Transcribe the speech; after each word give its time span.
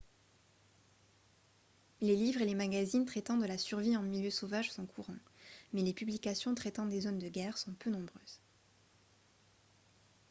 les 2.01 2.15
livres 2.15 2.41
et 2.41 2.45
les 2.47 2.55
magazines 2.55 3.05
traitant 3.05 3.37
de 3.37 3.45
la 3.45 3.59
survie 3.59 3.95
en 3.95 4.01
milieu 4.01 4.31
sauvage 4.31 4.71
sont 4.71 4.87
courants 4.87 5.13
mais 5.73 5.83
les 5.83 5.93
publications 5.93 6.55
traitant 6.55 6.87
des 6.87 7.01
zones 7.01 7.19
de 7.19 7.29
guerre 7.29 7.59
sont 7.59 7.73
peu 7.75 7.91
nombreuses 7.91 8.41